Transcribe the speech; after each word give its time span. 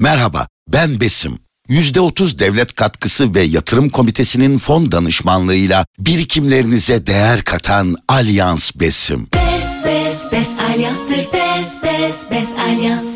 Merhaba, 0.00 0.48
ben 0.68 1.00
Besim. 1.00 1.38
%30 1.68 2.38
devlet 2.38 2.74
katkısı 2.74 3.34
ve 3.34 3.42
yatırım 3.42 3.88
komitesinin 3.88 4.58
fon 4.58 4.92
danışmanlığıyla 4.92 5.86
birikimlerinize 5.98 7.06
değer 7.06 7.44
katan 7.44 7.96
Alyans 8.08 8.70
Besim. 8.74 9.28
Bes 9.34 9.84
bes 9.84 10.32
bes 10.32 10.48
alyanstır 10.70 11.16
bes 11.16 11.66
bes 11.84 12.30
bes 12.30 12.48
alyans. 12.68 13.06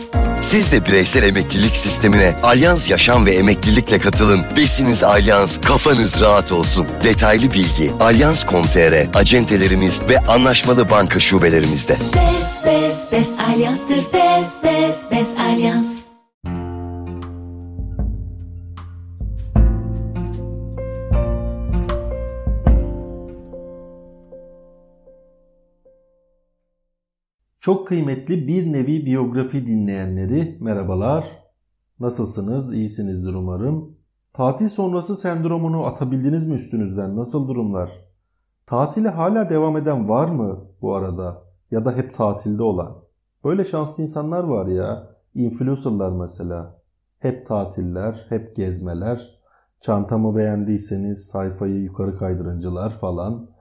Siz 0.41 0.73
de 0.73 0.85
bireysel 0.87 1.23
emeklilik 1.23 1.77
sistemine 1.77 2.37
Alyans 2.43 2.91
Yaşam 2.91 3.27
ve 3.27 3.35
Emeklilikle 3.35 3.99
katılın. 3.99 4.41
Besiniz 4.57 5.03
Alyans, 5.03 5.61
kafanız 5.61 6.21
rahat 6.21 6.53
olsun. 6.53 6.87
Detaylı 7.05 7.53
bilgi 7.53 7.93
alyans.com.tr, 8.01 9.19
acentelerimiz 9.19 10.01
ve 10.09 10.19
anlaşmalı 10.19 10.91
banka 10.91 11.21
şubelerimizde. 11.21 11.93
Bes 11.93 12.65
bes 12.67 13.13
bes 13.13 13.29
alyanstır 13.49 13.97
bes 13.97 14.47
bes 14.65 14.97
bes 15.11 15.27
alyans. 15.39 15.87
Çok 27.63 27.89
kıymetli 27.89 28.49
bir 28.49 28.73
nevi 28.73 29.07
biyografi 29.07 29.67
dinleyenleri 29.67 30.59
merhabalar. 30.61 31.25
Nasılsınız? 32.01 32.75
İyisinizdir 32.75 33.35
umarım. 33.35 33.97
Tatil 34.33 34.69
sonrası 34.69 35.17
sendromunu 35.17 35.87
atabildiniz 35.87 36.49
mi 36.49 36.55
üstünüzden? 36.55 37.17
Nasıl 37.17 37.49
durumlar? 37.49 37.91
Tatile 38.67 39.09
hala 39.09 39.51
devam 39.51 39.77
eden 39.77 40.09
var 40.09 40.29
mı 40.29 40.65
bu 40.81 40.95
arada? 40.95 41.43
Ya 41.71 41.85
da 41.85 41.97
hep 41.97 42.15
tatilde 42.15 42.63
olan? 42.63 42.97
Böyle 43.45 43.65
şanslı 43.65 44.03
insanlar 44.03 44.45
var 44.45 44.67
ya. 44.67 45.17
Influencerlar 45.35 46.11
mesela. 46.11 46.83
Hep 47.19 47.47
tatiller, 47.47 48.27
hep 48.29 48.57
gezmeler. 48.57 49.41
Çantamı 49.81 50.37
beğendiyseniz 50.37 51.27
sayfayı 51.27 51.83
yukarı 51.83 52.17
kaydırıncılar 52.17 52.91
falan. 52.91 53.52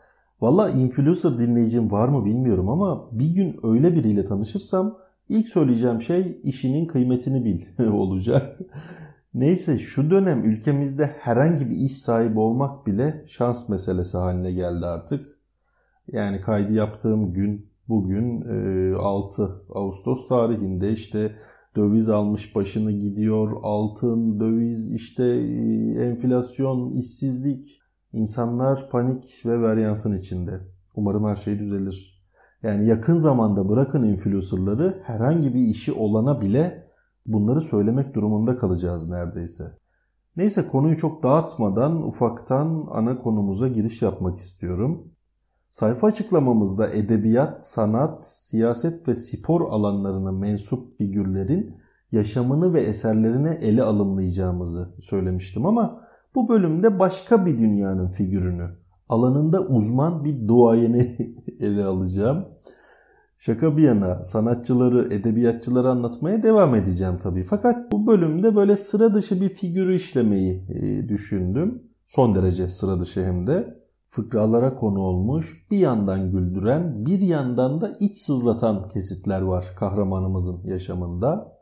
Valla 0.42 0.70
influencer 0.70 1.40
dinleyicim 1.40 1.92
var 1.92 2.08
mı 2.08 2.26
bilmiyorum 2.26 2.70
ama 2.70 3.10
bir 3.12 3.30
gün 3.34 3.60
öyle 3.64 3.96
biriyle 3.96 4.26
tanışırsam 4.26 4.98
ilk 5.30 5.48
söyleyeceğim 5.48 6.02
şey 6.02 6.40
işinin 6.44 6.86
kıymetini 6.86 7.46
bil 7.46 7.88
olacak. 7.92 8.60
Neyse 9.34 9.78
şu 9.78 10.10
dönem 10.12 10.44
ülkemizde 10.44 11.06
herhangi 11.20 11.70
bir 11.70 11.76
iş 11.76 11.98
sahibi 11.98 12.40
olmak 12.40 12.88
bile 12.88 13.24
şans 13.28 13.70
meselesi 13.70 14.18
haline 14.18 14.52
geldi 14.52 14.86
artık. 14.86 15.26
Yani 16.12 16.42
kaydı 16.42 16.74
yaptığım 16.74 17.34
gün 17.34 17.72
bugün 17.90 18.42
6 18.96 19.62
Ağustos 19.76 20.28
tarihinde 20.28 20.92
işte 20.92 21.36
döviz 21.76 22.10
almış 22.10 22.56
başını 22.56 22.92
gidiyor, 22.92 23.52
altın, 23.64 24.40
döviz, 24.40 24.94
işte 24.94 25.24
enflasyon, 26.04 26.92
işsizlik, 26.92 27.82
İnsanlar 28.14 28.90
panik 28.92 29.42
ve 29.46 29.62
varyansın 29.62 30.18
içinde. 30.18 30.62
Umarım 30.96 31.26
her 31.26 31.36
şey 31.36 31.60
düzelir. 31.60 32.22
Yani 32.64 32.86
yakın 32.86 33.14
zamanda 33.14 33.70
bırakın 33.70 34.04
influencerları 34.04 35.02
herhangi 35.04 35.54
bir 35.54 35.62
işi 35.62 35.94
olana 35.94 36.42
bile 36.42 36.88
bunları 37.26 37.62
söylemek 37.62 38.16
durumunda 38.16 38.58
kalacağız 38.58 39.10
neredeyse. 39.10 39.64
Neyse 40.36 40.68
konuyu 40.68 40.98
çok 40.98 41.24
dağıtmadan 41.24 42.08
ufaktan 42.08 42.88
ana 42.92 43.18
konumuza 43.18 43.68
giriş 43.68 44.02
yapmak 44.02 44.38
istiyorum. 44.38 45.12
Sayfa 45.72 46.08
açıklamamızda 46.08 46.88
edebiyat, 46.88 47.64
sanat, 47.64 48.24
siyaset 48.24 49.08
ve 49.08 49.16
spor 49.16 49.62
alanlarına 49.62 50.32
mensup 50.32 50.98
figürlerin 50.98 51.78
yaşamını 52.12 52.74
ve 52.74 52.82
eserlerine 52.82 53.50
ele 53.62 53.84
alımlayacağımızı 53.84 54.96
söylemiştim 55.00 55.66
ama 55.66 56.01
bu 56.36 56.50
bölümde 56.50 57.00
başka 57.00 57.46
bir 57.46 57.60
dünyanın 57.60 58.08
figürünü, 58.08 58.70
alanında 59.10 59.62
uzman 59.62 60.24
bir 60.24 60.48
duayeni 60.48 61.36
ele 61.60 61.86
alacağım. 61.86 62.46
Şaka 63.38 63.78
bir 63.78 63.84
yana 63.84 64.24
sanatçıları, 64.24 65.14
edebiyatçıları 65.14 65.90
anlatmaya 65.90 66.44
devam 66.44 66.76
edeceğim 66.76 67.18
tabii. 67.24 67.44
Fakat 67.44 67.92
bu 67.92 68.08
bölümde 68.08 68.56
böyle 68.56 68.78
sıra 68.78 69.14
dışı 69.14 69.42
bir 69.42 69.50
figürü 69.50 69.96
işlemeyi 69.96 70.66
e, 70.70 71.10
düşündüm. 71.10 71.84
Son 72.06 72.36
derece 72.36 72.70
sıra 72.70 73.02
dışı 73.02 73.26
hem 73.26 73.48
de. 73.48 73.82
Fıkralara 74.08 74.76
konu 74.76 75.00
olmuş, 75.00 75.68
bir 75.72 75.78
yandan 75.78 76.32
güldüren, 76.32 77.06
bir 77.06 77.20
yandan 77.20 77.82
da 77.82 77.98
iç 78.00 78.18
sızlatan 78.18 78.88
kesitler 78.88 79.42
var 79.42 79.66
kahramanımızın 79.76 80.64
yaşamında. 80.64 81.58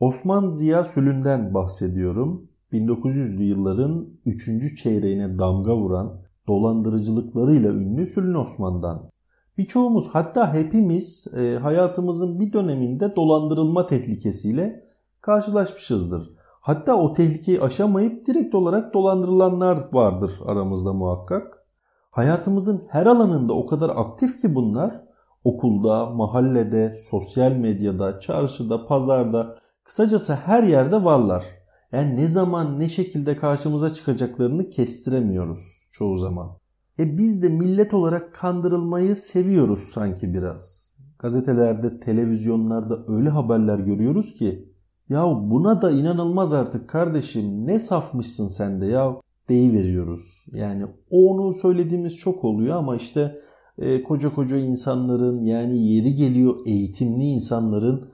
Osman 0.00 0.50
Ziya 0.50 0.84
Sülün'den 0.84 1.54
bahsediyorum. 1.54 2.49
1900'lü 2.72 3.42
yılların 3.42 4.08
3. 4.26 4.82
çeyreğine 4.82 5.38
damga 5.38 5.76
vuran 5.76 6.20
dolandırıcılıklarıyla 6.48 7.70
ünlü 7.70 8.06
Sülün 8.06 8.34
Osman'dan. 8.34 9.10
Birçoğumuz 9.58 10.08
hatta 10.12 10.54
hepimiz 10.54 11.34
e, 11.38 11.58
hayatımızın 11.58 12.40
bir 12.40 12.52
döneminde 12.52 13.16
dolandırılma 13.16 13.86
tehlikesiyle 13.86 14.84
karşılaşmışızdır. 15.20 16.30
Hatta 16.60 16.94
o 16.94 17.12
tehlikeyi 17.12 17.60
aşamayıp 17.60 18.26
direkt 18.26 18.54
olarak 18.54 18.94
dolandırılanlar 18.94 19.78
vardır 19.94 20.32
aramızda 20.46 20.92
muhakkak. 20.92 21.66
Hayatımızın 22.10 22.82
her 22.88 23.06
alanında 23.06 23.52
o 23.52 23.66
kadar 23.66 23.90
aktif 23.90 24.40
ki 24.40 24.54
bunlar. 24.54 25.00
Okulda, 25.44 26.06
mahallede, 26.06 26.94
sosyal 27.10 27.52
medyada, 27.52 28.20
çarşıda, 28.20 28.86
pazarda, 28.86 29.56
kısacası 29.84 30.34
her 30.34 30.62
yerde 30.62 31.04
varlar. 31.04 31.44
Yani 31.92 32.16
ne 32.16 32.28
zaman 32.28 32.80
ne 32.80 32.88
şekilde 32.88 33.36
karşımıza 33.36 33.92
çıkacaklarını 33.92 34.70
kestiremiyoruz 34.70 35.88
çoğu 35.92 36.16
zaman. 36.16 36.50
E 36.98 37.18
biz 37.18 37.42
de 37.42 37.48
millet 37.48 37.94
olarak 37.94 38.34
kandırılmayı 38.34 39.16
seviyoruz 39.16 39.80
sanki 39.80 40.34
biraz. 40.34 40.90
Gazetelerde, 41.18 42.00
televizyonlarda 42.00 42.98
öyle 43.08 43.28
haberler 43.28 43.78
görüyoruz 43.78 44.34
ki 44.34 44.74
ya 45.08 45.24
buna 45.26 45.82
da 45.82 45.90
inanılmaz 45.90 46.52
artık 46.52 46.88
kardeşim 46.88 47.66
ne 47.66 47.80
safmışsın 47.80 48.48
sen 48.48 48.80
de 48.80 48.86
ya 48.86 49.20
veriyoruz. 49.50 50.46
Yani 50.52 50.86
onu 51.10 51.52
söylediğimiz 51.52 52.16
çok 52.16 52.44
oluyor 52.44 52.76
ama 52.76 52.96
işte 52.96 53.40
e, 53.78 54.02
koca 54.02 54.34
koca 54.34 54.56
insanların 54.56 55.44
yani 55.44 55.86
yeri 55.86 56.14
geliyor 56.14 56.54
eğitimli 56.66 57.24
insanların 57.24 58.10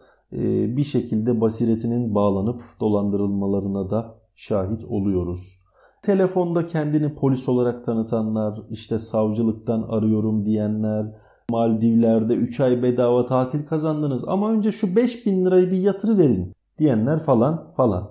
bir 0.76 0.84
şekilde 0.84 1.40
basiretinin 1.40 2.14
bağlanıp 2.14 2.62
dolandırılmalarına 2.80 3.90
da 3.90 4.14
şahit 4.34 4.84
oluyoruz. 4.84 5.66
Telefonda 6.02 6.66
kendini 6.66 7.14
polis 7.14 7.48
olarak 7.48 7.84
tanıtanlar, 7.84 8.62
işte 8.70 8.98
savcılıktan 8.98 9.82
arıyorum 9.82 10.46
diyenler, 10.46 11.14
Maldivler'de 11.50 12.34
3 12.34 12.60
ay 12.60 12.82
bedava 12.82 13.26
tatil 13.26 13.66
kazandınız 13.66 14.28
ama 14.28 14.52
önce 14.52 14.72
şu 14.72 14.96
5000 14.96 15.44
lirayı 15.46 15.70
bir 15.70 15.78
yatırı 15.78 16.18
verin 16.18 16.52
diyenler 16.78 17.18
falan 17.18 17.70
falan. 17.76 18.10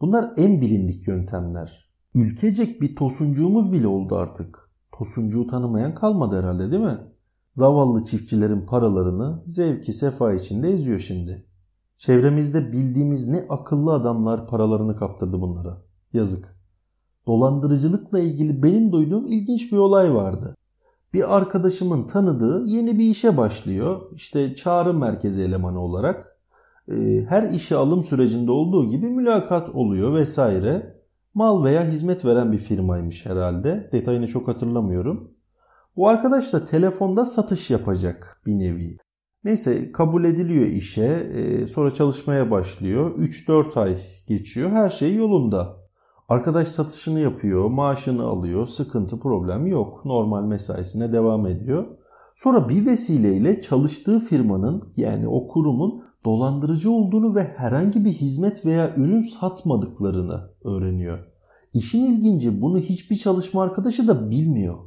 Bunlar 0.00 0.32
en 0.36 0.60
bilindik 0.60 1.08
yöntemler. 1.08 1.90
Ülkecek 2.14 2.80
bir 2.80 2.96
tosuncuğumuz 2.96 3.72
bile 3.72 3.86
oldu 3.86 4.16
artık. 4.16 4.70
Tosuncuğu 4.98 5.46
tanımayan 5.46 5.94
kalmadı 5.94 6.38
herhalde 6.38 6.72
değil 6.72 6.82
mi? 6.82 6.98
Zavallı 7.52 8.04
çiftçilerin 8.04 8.66
paralarını 8.66 9.42
zevki 9.46 9.92
sefa 9.92 10.32
içinde 10.32 10.70
eziyor 10.70 10.98
şimdi. 10.98 11.46
Çevremizde 12.04 12.72
bildiğimiz 12.72 13.28
ne 13.28 13.44
akıllı 13.48 13.92
adamlar 13.92 14.46
paralarını 14.46 14.96
kaptırdı 14.96 15.40
bunlara. 15.40 15.82
Yazık. 16.12 16.48
Dolandırıcılıkla 17.26 18.18
ilgili 18.18 18.62
benim 18.62 18.92
duyduğum 18.92 19.26
ilginç 19.26 19.72
bir 19.72 19.76
olay 19.76 20.14
vardı. 20.14 20.56
Bir 21.14 21.36
arkadaşımın 21.36 22.06
tanıdığı 22.06 22.64
yeni 22.66 22.98
bir 22.98 23.04
işe 23.04 23.36
başlıyor. 23.36 24.00
İşte 24.12 24.54
çağrı 24.54 24.94
merkezi 24.94 25.42
elemanı 25.42 25.80
olarak. 25.80 26.38
Ee, 26.88 27.24
her 27.28 27.50
işe 27.50 27.76
alım 27.76 28.02
sürecinde 28.02 28.50
olduğu 28.50 28.88
gibi 28.88 29.06
mülakat 29.06 29.68
oluyor 29.70 30.14
vesaire. 30.14 31.00
Mal 31.34 31.64
veya 31.64 31.84
hizmet 31.84 32.24
veren 32.24 32.52
bir 32.52 32.58
firmaymış 32.58 33.26
herhalde. 33.26 33.88
Detayını 33.92 34.26
çok 34.26 34.48
hatırlamıyorum. 34.48 35.30
Bu 35.96 36.08
arkadaş 36.08 36.52
da 36.52 36.66
telefonda 36.66 37.24
satış 37.24 37.70
yapacak 37.70 38.42
bir 38.46 38.58
nevi. 38.58 38.98
Neyse 39.44 39.92
kabul 39.92 40.24
ediliyor 40.24 40.66
işe. 40.66 41.04
E, 41.04 41.66
sonra 41.66 41.94
çalışmaya 41.94 42.50
başlıyor. 42.50 43.18
3-4 43.18 43.80
ay 43.80 43.96
geçiyor. 44.26 44.70
Her 44.70 44.90
şey 44.90 45.14
yolunda. 45.14 45.76
Arkadaş 46.28 46.68
satışını 46.68 47.20
yapıyor, 47.20 47.70
maaşını 47.70 48.22
alıyor, 48.22 48.66
sıkıntı 48.66 49.20
problem 49.20 49.66
yok. 49.66 50.04
Normal 50.04 50.44
mesaisine 50.44 51.12
devam 51.12 51.46
ediyor. 51.46 51.86
Sonra 52.34 52.68
bir 52.68 52.86
vesileyle 52.86 53.60
çalıştığı 53.60 54.20
firmanın 54.20 54.92
yani 54.96 55.28
o 55.28 55.48
kurumun 55.48 56.04
dolandırıcı 56.24 56.90
olduğunu 56.90 57.34
ve 57.34 57.42
herhangi 57.42 58.04
bir 58.04 58.12
hizmet 58.12 58.66
veya 58.66 58.94
ürün 58.96 59.20
satmadıklarını 59.20 60.50
öğreniyor. 60.64 61.18
İşin 61.74 62.04
ilginci 62.04 62.60
bunu 62.60 62.78
hiçbir 62.78 63.16
çalışma 63.16 63.62
arkadaşı 63.62 64.08
da 64.08 64.30
bilmiyor. 64.30 64.78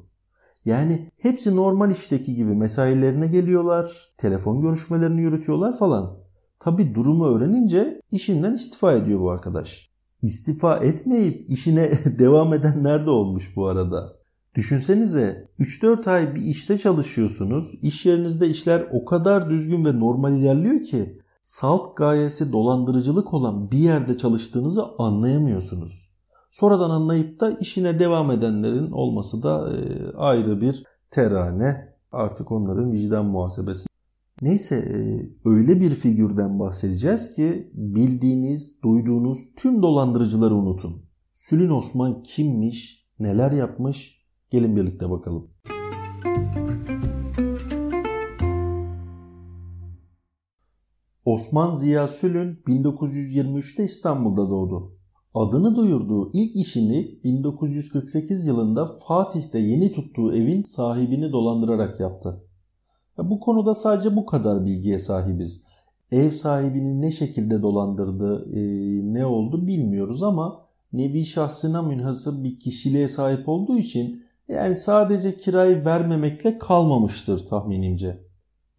Yani 0.68 1.12
hepsi 1.18 1.56
normal 1.56 1.92
işteki 1.92 2.36
gibi 2.36 2.56
mesailerine 2.56 3.28
geliyorlar, 3.28 3.92
telefon 4.18 4.62
görüşmelerini 4.62 5.22
yürütüyorlar 5.22 5.78
falan. 5.78 6.18
Tabi 6.60 6.96
durumu 6.96 7.26
öğrenince 7.28 8.02
işinden 8.12 8.54
istifa 8.54 8.94
ediyor 8.94 9.20
bu 9.20 9.32
arkadaş. 9.32 9.90
İstifa 10.22 10.78
etmeyip 10.78 11.50
işine 11.50 11.92
devam 12.20 12.54
edenler 12.54 13.06
de 13.06 13.10
olmuş 13.10 13.56
bu 13.56 13.68
arada. 13.68 14.14
Düşünsenize 14.56 15.50
3-4 15.60 16.12
ay 16.12 16.36
bir 16.36 16.42
işte 16.42 16.78
çalışıyorsunuz. 16.78 17.74
İş 17.82 18.06
yerinizde 18.06 18.50
işler 18.50 18.88
o 18.92 19.06
kadar 19.06 19.50
düzgün 19.50 19.86
ve 19.86 20.00
normal 20.00 20.38
ilerliyor 20.38 20.82
ki 20.82 21.20
salt 21.42 21.98
gayesi 21.98 22.52
dolandırıcılık 22.52 23.34
olan 23.34 23.72
bir 23.72 23.78
yerde 23.78 24.18
çalıştığınızı 24.18 24.84
anlayamıyorsunuz. 24.98 26.07
Sonradan 26.60 26.90
anlayıp 26.90 27.40
da 27.40 27.52
işine 27.52 28.00
devam 28.00 28.32
edenlerin 28.32 28.92
olması 28.92 29.44
da 29.44 29.78
e, 29.78 30.12
ayrı 30.18 30.62
bir 30.62 30.84
terane. 31.12 31.96
Artık 32.12 32.52
onların 32.52 32.92
vicdan 32.92 33.26
muhasebesi. 33.26 33.88
Neyse 34.42 34.76
e, 34.76 35.00
öyle 35.50 35.82
bir 35.82 35.90
figürden 35.90 36.60
bahsedeceğiz 36.60 37.36
ki 37.36 37.72
bildiğiniz, 37.74 38.84
duyduğunuz 38.84 39.56
tüm 39.56 39.82
dolandırıcıları 39.82 40.56
unutun. 40.56 41.06
Sülün 41.34 41.70
Osman 41.70 42.24
kimmiş, 42.24 43.08
neler 43.20 43.52
yapmış 43.52 44.26
gelin 44.50 44.76
birlikte 44.76 45.10
bakalım. 45.10 45.50
Osman 51.26 51.74
Ziya 51.74 52.08
Sülün 52.08 52.56
1923'te 52.68 53.84
İstanbul'da 53.84 54.50
doğdu. 54.50 54.97
Adını 55.34 55.76
duyurduğu 55.76 56.32
ilk 56.34 56.56
işini 56.56 57.20
1948 57.24 58.48
yılında 58.48 58.86
Fatih'te 58.86 59.60
yeni 59.60 59.92
tuttuğu 59.92 60.36
evin 60.36 60.64
sahibini 60.64 61.32
dolandırarak 61.32 62.00
yaptı. 62.00 62.44
Bu 63.18 63.40
konuda 63.40 63.76
sadece 63.76 64.16
bu 64.16 64.26
kadar 64.26 64.66
bilgiye 64.66 65.00
sahibiz. 65.00 65.68
Ev 66.12 66.32
sahibini 66.32 67.02
ne 67.02 67.12
şekilde 67.12 67.62
dolandırdı, 67.62 68.50
e, 68.54 68.62
ne 69.14 69.26
oldu 69.26 69.68
bilmiyoruz 69.68 70.24
ama 70.24 70.68
nevi 70.94 71.26
şahsına 71.26 71.82
münhasır 71.82 72.44
bir 72.44 72.60
kişiliğe 72.60 73.08
sahip 73.08 73.50
olduğu 73.50 73.78
için 73.78 74.24
yani 74.48 74.76
sadece 74.76 75.38
kirayı 75.38 75.86
vermemekle 75.86 76.60
kalmamıştır 76.60 77.48
tahminimce. 77.48 78.28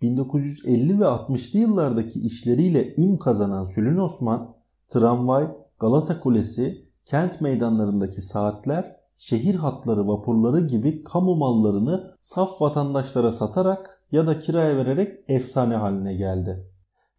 1950 0.03 1.01
ve 1.01 1.05
60'lı 1.05 1.59
yıllardaki 1.59 2.21
işleriyle 2.21 2.95
ün 2.97 3.17
kazanan 3.17 3.65
Sülün 3.65 3.97
Osman, 3.97 4.55
tramvay, 4.89 5.49
Galata 5.81 6.21
Kulesi, 6.21 6.89
kent 7.05 7.41
meydanlarındaki 7.41 8.23
saatler, 8.23 8.97
şehir 9.17 9.55
hatları 9.55 10.09
vapurları 10.09 10.67
gibi 10.67 11.05
kamu 11.05 11.37
mallarını 11.37 12.17
saf 12.21 12.63
vatandaşlara 12.63 13.33
satarak 13.33 14.03
ya 14.13 14.27
da 14.27 14.41
kiraya 14.41 14.77
vererek 14.77 15.19
efsane 15.29 15.75
haline 15.75 16.15
geldi. 16.15 16.67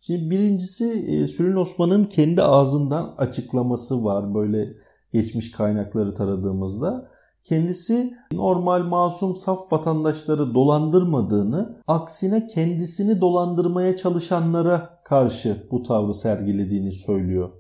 Şimdi 0.02 0.30
birincisi 0.30 1.06
e, 1.08 1.28
Sülün 1.28 1.56
Osman'ın 1.56 2.04
kendi 2.04 2.44
ağzından 2.44 3.16
açıklaması 3.18 4.04
var 4.04 4.36
böyle 4.36 4.74
geçmiş 5.14 5.52
kaynakları 5.52 6.16
taradığımızda. 6.16 7.10
Kendisi 7.44 8.14
normal 8.32 8.84
masum 8.84 9.36
saf 9.36 9.74
vatandaşları 9.74 10.54
dolandırmadığını, 10.54 11.82
aksine 11.88 12.48
kendisini 12.48 13.22
dolandırmaya 13.22 13.98
çalışanlara 13.98 15.00
karşı 15.04 15.68
bu 15.72 15.84
tavrı 15.84 16.14
sergilediğini 16.14 16.92
söylüyor. 16.92 17.59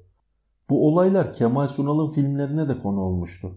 Bu 0.69 0.87
olaylar 0.87 1.33
Kemal 1.33 1.67
Sunal'ın 1.67 2.11
filmlerine 2.11 2.69
de 2.69 2.79
konu 2.79 3.01
olmuştu. 3.01 3.51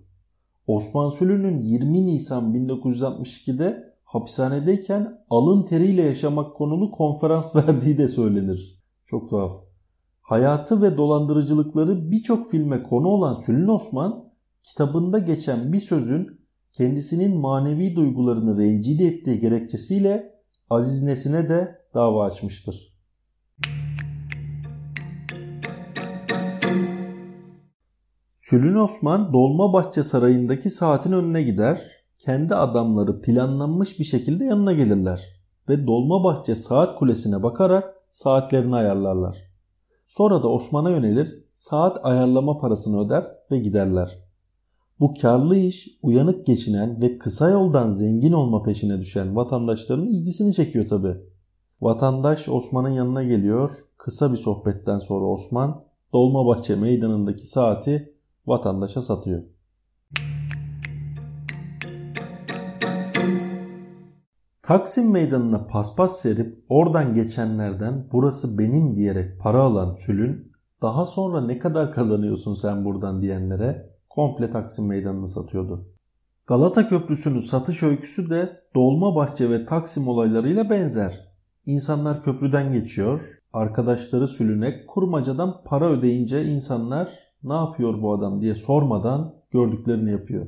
Osman 0.67 1.09
Sülü'nün 1.09 1.63
20 1.63 2.07
Nisan 2.07 2.55
1962'de 2.55 3.95
hapishanedeyken 4.05 5.19
alın 5.31 5.63
teriyle 5.63 6.03
yaşamak 6.03 6.57
konulu 6.57 6.91
konferans 6.91 7.57
verdiği 7.69 7.99
de 7.99 8.09
söylenir. 8.09 8.83
Çok 9.07 9.31
tuhaf. 9.31 9.53
Hayatı 10.21 10.83
ve 10.83 10.97
dolandırıcılıkları 10.97 12.11
birçok 12.11 12.51
filme 12.51 12.83
konu 12.83 13.09
olan 13.09 13.35
Sülün 13.35 13.69
Osman 13.69 14.25
kitabında 14.63 15.19
geçen 15.19 15.73
bir 15.73 15.81
sözün 15.81 16.41
kendisinin 16.73 17.37
manevi 17.37 17.97
duygularını 17.97 18.59
rencide 18.59 19.07
ettiği 19.07 19.41
gerekçesiyle 19.41 20.35
Aziz 20.71 21.03
Nesin'e 21.03 21.49
de 21.49 21.79
dava 21.95 22.25
açmıştır. 22.25 22.93
Sülün 28.43 28.75
Osman 28.75 29.33
Dolmabahçe 29.33 30.03
Sarayı'ndaki 30.03 30.71
saatin 30.71 31.13
önüne 31.13 31.43
gider. 31.43 31.81
Kendi 32.19 32.55
adamları 32.55 33.21
planlanmış 33.21 33.99
bir 33.99 34.05
şekilde 34.05 34.45
yanına 34.45 34.73
gelirler 34.73 35.23
ve 35.69 35.87
Dolmabahçe 35.87 36.55
Saat 36.55 36.99
Kulesi'ne 36.99 37.43
bakarak 37.43 37.95
saatlerini 38.11 38.77
ayarlarlar. 38.77 39.37
Sonra 40.07 40.43
da 40.43 40.49
Osman'a 40.49 40.91
yönelir, 40.91 41.45
saat 41.55 41.99
ayarlama 42.03 42.59
parasını 42.59 43.07
öder 43.07 43.27
ve 43.51 43.59
giderler. 43.59 44.19
Bu 45.01 45.15
karlı 45.15 45.57
iş 45.57 45.89
uyanık 46.03 46.47
geçinen 46.47 47.01
ve 47.03 47.19
kısa 47.19 47.51
yoldan 47.51 47.89
zengin 47.89 48.33
olma 48.33 48.63
peşine 48.63 48.99
düşen 48.99 49.37
vatandaşların 49.37 50.07
ilgisini 50.07 50.55
çekiyor 50.55 50.89
tabi. 50.89 51.17
Vatandaş 51.81 52.49
Osman'ın 52.49 52.91
yanına 52.91 53.23
geliyor. 53.23 53.71
Kısa 53.97 54.33
bir 54.33 54.39
sohbetten 54.39 54.99
sonra 54.99 55.25
Osman 55.25 55.85
Dolmabahçe 56.13 56.77
meydanındaki 56.77 57.47
saati 57.47 58.12
vatandaşa 58.47 59.03
satıyor. 59.03 59.43
Taksim 64.63 65.13
meydanına 65.13 65.67
paspas 65.67 66.21
serip 66.21 66.65
oradan 66.69 67.15
geçenlerden 67.15 68.09
burası 68.13 68.59
benim 68.59 68.97
diyerek 68.97 69.41
para 69.41 69.63
alan 69.63 69.95
Sülün 69.95 70.53
daha 70.83 71.05
sonra 71.05 71.41
ne 71.41 71.59
kadar 71.59 71.93
kazanıyorsun 71.93 72.55
sen 72.55 72.85
buradan 72.85 73.23
diyenlere 73.23 73.91
komple 74.11 74.51
Taksim 74.51 74.89
Meydanı'nı 74.89 75.29
satıyordu. 75.29 75.89
Galata 76.47 76.89
Köprüsü'nün 76.89 77.41
satış 77.41 77.83
öyküsü 77.83 78.31
de 78.31 78.63
Dolmabahçe 78.75 79.51
ve 79.51 79.67
Taksim 79.67 80.09
olaylarıyla 80.09 80.71
benzer. 80.71 81.33
İnsanlar 81.67 82.23
köprüden 82.23 82.73
geçiyor, 82.73 83.21
arkadaşları 83.53 84.27
sülünek 84.27 84.89
kurmacadan 84.89 85.63
para 85.65 85.91
ödeyince 85.91 86.45
insanlar 86.45 87.32
ne 87.45 87.55
yapıyor 87.55 88.03
bu 88.03 88.13
adam 88.13 88.41
diye 88.41 88.55
sormadan 88.55 89.35
gördüklerini 89.51 90.11
yapıyor. 90.11 90.47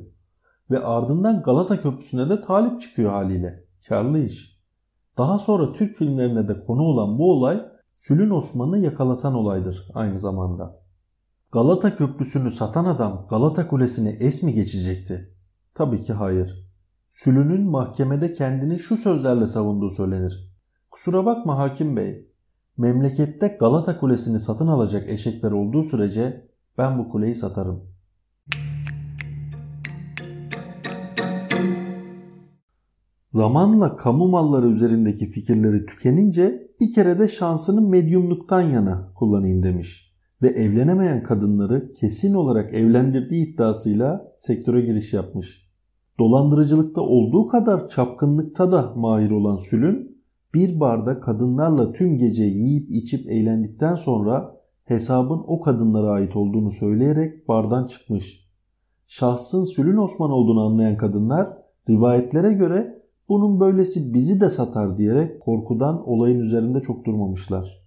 Ve 0.70 0.78
ardından 0.78 1.42
Galata 1.42 1.80
Köprüsü'ne 1.80 2.30
de 2.30 2.42
talip 2.42 2.80
çıkıyor 2.80 3.10
haliyle. 3.10 3.64
Karlı 3.88 4.18
iş. 4.18 4.60
Daha 5.18 5.38
sonra 5.38 5.72
Türk 5.72 5.96
filmlerine 5.96 6.48
de 6.48 6.60
konu 6.60 6.82
olan 6.82 7.18
bu 7.18 7.32
olay 7.32 7.62
Sülün 7.94 8.30
Osman'ı 8.30 8.78
yakalatan 8.78 9.34
olaydır 9.34 9.88
aynı 9.94 10.18
zamanda. 10.18 10.80
Galata 11.52 11.96
Köprüsü'nü 11.96 12.50
satan 12.50 12.84
adam 12.84 13.26
Galata 13.30 13.68
Kulesi'ni 13.68 14.08
es 14.08 14.42
mi 14.42 14.54
geçecekti? 14.54 15.34
Tabii 15.74 16.02
ki 16.02 16.12
hayır. 16.12 16.68
Sülünün 17.08 17.70
mahkemede 17.70 18.34
kendini 18.34 18.78
şu 18.78 18.96
sözlerle 18.96 19.46
savunduğu 19.46 19.90
söylenir. 19.90 20.54
Kusura 20.90 21.26
bakma 21.26 21.58
hakim 21.58 21.96
bey, 21.96 22.28
memlekette 22.76 23.56
Galata 23.60 24.00
Kulesi'ni 24.00 24.40
satın 24.40 24.66
alacak 24.66 25.08
eşekler 25.08 25.50
olduğu 25.50 25.82
sürece 25.82 26.48
ben 26.78 26.98
bu 26.98 27.08
kuleyi 27.08 27.34
satarım. 27.34 27.82
Zamanla 33.28 33.96
kamu 33.96 34.28
malları 34.28 34.66
üzerindeki 34.66 35.30
fikirleri 35.30 35.86
tükenince 35.86 36.70
bir 36.80 36.92
kere 36.92 37.18
de 37.18 37.28
şansını 37.28 37.88
medyumluktan 37.88 38.60
yana 38.60 39.12
kullanayım 39.14 39.62
demiş 39.62 40.14
ve 40.42 40.48
evlenemeyen 40.48 41.22
kadınları 41.22 41.92
kesin 41.92 42.34
olarak 42.34 42.74
evlendirdiği 42.74 43.46
iddiasıyla 43.46 44.32
sektöre 44.36 44.80
giriş 44.80 45.12
yapmış. 45.12 45.70
Dolandırıcılıkta 46.18 47.00
olduğu 47.00 47.46
kadar 47.46 47.88
çapkınlıkta 47.88 48.72
da 48.72 48.92
mahir 48.96 49.30
olan 49.30 49.56
Sülün 49.56 50.24
bir 50.54 50.80
barda 50.80 51.20
kadınlarla 51.20 51.92
tüm 51.92 52.18
gece 52.18 52.44
yiyip 52.44 52.90
içip 52.90 53.30
eğlendikten 53.30 53.94
sonra 53.94 54.56
hesabın 54.84 55.44
o 55.46 55.60
kadınlara 55.60 56.10
ait 56.10 56.36
olduğunu 56.36 56.70
söyleyerek 56.70 57.48
bardan 57.48 57.86
çıkmış. 57.86 58.48
Şahsın 59.06 59.64
Sülün 59.64 59.96
Osman 59.96 60.30
olduğunu 60.30 60.66
anlayan 60.66 60.96
kadınlar 60.96 61.48
rivayetlere 61.88 62.52
göre 62.52 63.02
bunun 63.28 63.60
böylesi 63.60 64.14
bizi 64.14 64.40
de 64.40 64.50
satar 64.50 64.96
diyerek 64.96 65.42
korkudan 65.42 66.08
olayın 66.08 66.40
üzerinde 66.40 66.80
çok 66.82 67.04
durmamışlar. 67.04 67.84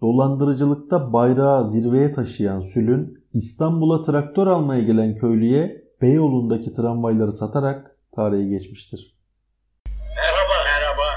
Dolandırıcılıkta 0.00 1.12
bayrağı 1.12 1.66
zirveye 1.66 2.12
taşıyan 2.12 2.60
Sülün 2.60 3.24
İstanbul'a 3.32 4.02
traktör 4.02 4.46
almaya 4.46 4.82
gelen 4.82 5.14
köylüye 5.14 5.86
Beyoğlu'ndaki 6.02 6.72
tramvayları 6.72 7.32
satarak 7.32 7.98
tarihe 8.16 8.48
geçmiştir. 8.48 9.16
Merhaba. 10.16 10.56
Merhaba. 10.64 11.08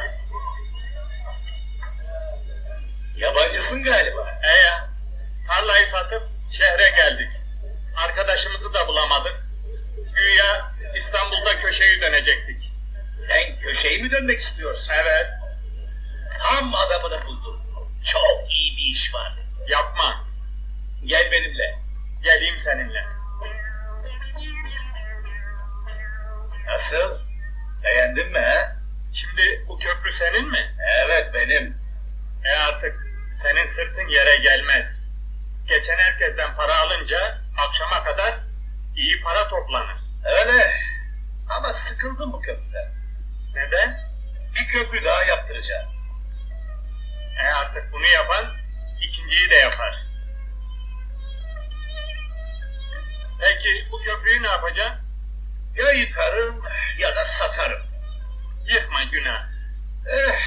Yabancısın 3.21 3.83
galiba. 3.83 4.21
E 4.21 4.53
ya. 4.65 4.89
Tarlayı 5.49 5.85
satıp 5.91 6.23
şehre 6.59 6.89
geldik. 6.89 7.29
Arkadaşımızı 7.95 8.73
da 8.73 8.87
bulamadık. 8.87 9.35
Güya 10.15 10.71
İstanbul'da 10.95 11.59
köşeyi 11.61 12.01
dönecektik. 12.01 12.71
Sen 13.27 13.59
köşeyi 13.59 14.03
mi 14.03 14.11
dönmek 14.11 14.41
istiyorsun? 14.41 14.89
Evet. 14.93 15.27
Tam 16.39 16.75
adamını 16.75 17.25
buldum. 17.25 17.61
Çok 18.05 18.51
iyi 18.51 18.77
bir 18.77 18.93
iş 18.93 19.13
var. 19.13 19.33
Toplanır. 39.49 39.95
Öyle. 40.25 40.71
Ama 41.49 41.73
sıkıldım 41.73 42.33
bu 42.33 42.41
köprüden. 42.41 42.91
Neden? 43.55 43.99
Bir 44.55 44.67
köprü 44.67 45.03
daha 45.05 45.23
yaptıracağım. 45.23 45.89
E 47.43 47.47
artık 47.47 47.93
bunu 47.93 48.07
yapan 48.07 48.45
ikinciyi 49.01 49.49
de 49.49 49.55
yapar. 49.55 49.95
Peki 53.39 53.87
bu 53.91 54.01
köprüyü 54.01 54.43
ne 54.43 54.47
yapacaksın? 54.47 55.07
Ya 55.75 55.91
yıkarım 55.91 56.63
ya 56.97 57.15
da 57.15 57.25
satarım. 57.25 57.81
Yıkma 58.65 59.03
günah. 59.03 59.49
Eh, 60.07 60.39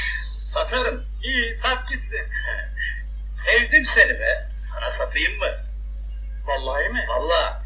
satarım. 0.52 1.04
İyi 1.22 1.58
sat 1.58 1.88
gitsin. 1.88 2.26
Sevdim 3.44 3.86
seni 3.86 4.20
be. 4.20 4.48
Sana 4.72 4.90
satayım 4.90 5.38
mı? 5.38 5.50
Vallahi 6.44 6.88
mi? 6.88 7.04
Vallahi. 7.08 7.61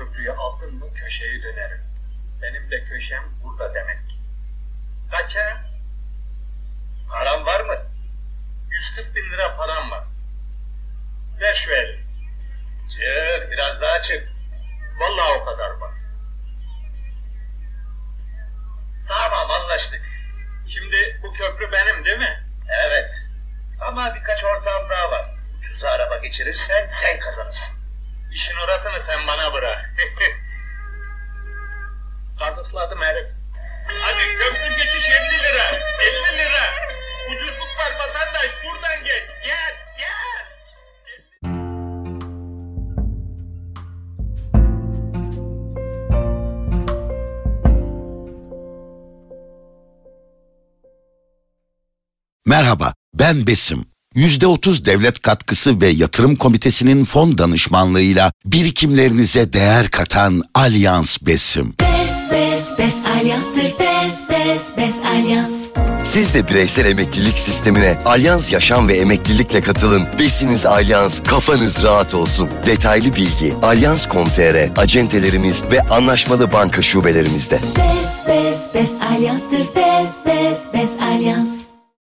Köprüyü 0.00 0.32
aldın 0.32 0.74
mı 0.74 0.94
köşeyi 0.94 1.42
dönerim. 1.42 1.80
Benim 2.42 2.70
de 2.70 2.84
köşem 2.84 3.24
burada 3.44 3.74
demek. 3.74 3.98
Kaça? 5.10 5.60
Param 7.10 7.46
var 7.46 7.60
mı? 7.60 7.76
140 8.70 9.16
bin 9.16 9.30
lira 9.30 9.56
param 9.56 9.90
var. 9.90 10.04
Ver. 11.40 11.98
Çık 12.90 13.50
biraz 13.50 13.80
daha 13.80 14.02
çık. 14.02 14.28
Vallahi 15.00 15.40
o 15.40 15.44
kadar 15.44 15.70
var. 15.70 15.94
Tamam 19.08 19.50
anlaştık. 19.50 20.02
Şimdi 20.68 21.20
bu 21.22 21.32
köprü 21.32 21.72
benim 21.72 22.04
değil 22.04 22.18
mi? 22.18 22.44
Evet. 22.86 23.10
Ama 23.80 24.14
birkaç 24.14 24.44
ortağım 24.44 24.90
daha 24.90 25.10
var. 25.10 25.34
Ucuza 25.58 25.88
araba 25.88 26.16
geçirirsen 26.16 26.88
sen 26.90 27.18
kazanırsın. 27.18 27.79
İşin 28.40 28.56
orasını 28.56 29.02
sen 29.06 29.26
bana 29.26 29.52
bırak. 29.52 29.90
Kazıkladım 32.38 33.00
herif. 33.00 33.26
Hadi 34.00 34.36
köprü 34.36 34.76
geçiş 34.76 35.10
50 35.10 35.42
lira. 35.42 35.72
50 35.72 36.38
lira. 36.38 36.74
Ucuzluk 37.30 37.68
var 37.78 37.92
vatandaş 37.98 38.50
buradan 38.64 39.04
geç. 39.04 39.22
Gel 39.44 39.74
gel. 39.98 40.46
Merhaba, 52.46 52.94
ben 53.14 53.46
Besim. 53.46 53.84
%30 54.16 54.84
devlet 54.84 55.22
katkısı 55.22 55.80
ve 55.80 55.88
yatırım 55.88 56.36
komitesinin 56.36 57.04
fon 57.04 57.38
danışmanlığıyla 57.38 58.32
birikimlerinize 58.44 59.52
değer 59.52 59.90
katan 59.90 60.42
Alyans 60.54 61.18
Besim. 61.22 61.74
Bes 61.80 62.30
bes 62.32 62.78
bes 62.78 62.94
alyanstır 63.16 63.62
bes 63.62 64.12
bes 64.30 64.76
bes 64.76 64.94
alyans. 65.14 65.52
Siz 66.04 66.34
de 66.34 66.48
bireysel 66.48 66.86
emeklilik 66.86 67.38
sistemine 67.38 67.98
Alyans 68.04 68.52
Yaşam 68.52 68.88
ve 68.88 68.96
Emeklilikle 68.96 69.60
katılın. 69.60 70.02
Besiniz 70.18 70.66
Alyans, 70.66 71.22
kafanız 71.22 71.82
rahat 71.82 72.14
olsun. 72.14 72.48
Detaylı 72.66 73.16
bilgi 73.16 73.54
alyans.com.tr, 73.62 74.80
acentelerimiz 74.80 75.62
ve 75.70 75.80
anlaşmalı 75.80 76.52
banka 76.52 76.82
şubelerimizde. 76.82 77.54
Bes 77.54 78.28
bes 78.28 78.74
bes 78.74 78.90
alyanstır 79.10 79.58
bes 79.58 80.08
bes 80.26 80.58
bes 80.74 80.90
alyans. 81.02 81.59